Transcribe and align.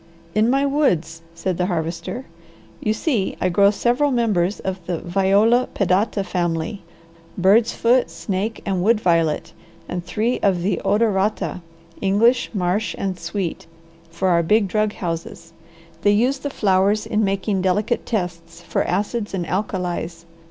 "In 0.33 0.49
my 0.49 0.65
woods," 0.65 1.21
said 1.35 1.59
the 1.59 1.67
Harvester. 1.67 2.25
"You 2.79 2.91
see 2.91 3.37
I 3.39 3.49
grow 3.49 3.69
several 3.69 4.09
members 4.09 4.59
of 4.59 4.83
the 4.87 4.97
viola 4.97 5.67
pedata 5.75 6.23
family, 6.25 6.81
bird's 7.37 7.73
foot, 7.73 8.09
snake, 8.09 8.63
and 8.65 8.81
wood 8.81 8.99
violet, 8.99 9.53
and 9.87 10.03
three 10.03 10.39
of 10.39 10.63
the 10.63 10.81
odorata, 10.83 11.61
English, 12.01 12.49
marsh, 12.51 12.95
and 12.97 13.19
sweet, 13.19 13.67
for 14.09 14.29
our 14.29 14.41
big 14.41 14.67
drug 14.67 14.93
houses. 14.93 15.53
They 16.01 16.09
use 16.13 16.39
the 16.39 16.49
flowers 16.49 17.05
in 17.05 17.23
making 17.23 17.61
delicate 17.61 18.03
tests 18.03 18.59
for 18.59 18.83
acids 18.85 19.35
and 19.35 19.45
alkalies. 19.45 20.25